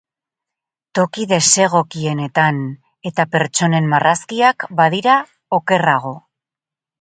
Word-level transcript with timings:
Toki 0.99 1.25
desegokienetan! 1.31 2.61
Eta 3.11 3.27
pertsonen 3.35 3.91
marrazkiak 3.93 4.67
badira 4.81 5.19
okerrago. 5.61 6.17